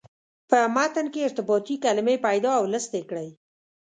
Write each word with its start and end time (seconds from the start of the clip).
په 0.49 0.57
متن 0.75 1.05
کې 1.13 1.25
ارتباطي 1.27 1.75
کلمې 1.85 2.15
پیدا 2.25 2.51
او 2.59 2.65
لست 2.73 2.91
یې 2.97 3.03
کړئ. 3.09 3.29